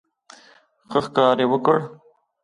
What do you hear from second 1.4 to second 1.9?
یې وکړ.